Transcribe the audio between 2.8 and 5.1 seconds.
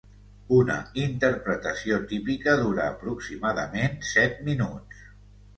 aproximadament set minuts.